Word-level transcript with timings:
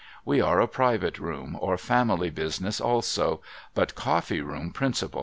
We 0.25 0.41
are 0.41 0.59
a 0.59 0.67
Private 0.67 1.19
Room 1.19 1.55
or 1.59 1.77
Family 1.77 2.31
business 2.31 2.81
also; 2.81 3.39
but 3.75 3.93
Coffee 3.93 4.41
room 4.41 4.71
principal. 4.71 5.19